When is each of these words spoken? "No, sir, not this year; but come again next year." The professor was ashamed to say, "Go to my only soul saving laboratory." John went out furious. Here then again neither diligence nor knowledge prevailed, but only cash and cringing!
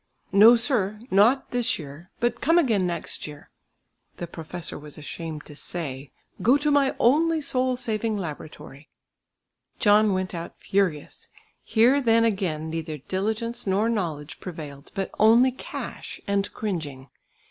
"No, 0.31 0.55
sir, 0.55 0.99
not 1.11 1.51
this 1.51 1.77
year; 1.77 2.09
but 2.19 2.41
come 2.41 2.57
again 2.57 2.87
next 2.87 3.27
year." 3.27 3.51
The 4.17 4.25
professor 4.25 4.79
was 4.79 4.97
ashamed 4.97 5.45
to 5.45 5.55
say, 5.55 6.11
"Go 6.41 6.57
to 6.57 6.71
my 6.71 6.95
only 6.99 7.39
soul 7.39 7.77
saving 7.77 8.17
laboratory." 8.17 8.89
John 9.77 10.13
went 10.15 10.33
out 10.33 10.59
furious. 10.59 11.27
Here 11.63 12.01
then 12.01 12.25
again 12.25 12.67
neither 12.71 12.97
diligence 12.97 13.67
nor 13.67 13.89
knowledge 13.89 14.39
prevailed, 14.39 14.91
but 14.95 15.11
only 15.19 15.51
cash 15.51 16.19
and 16.25 16.51
cringing! 16.51 17.11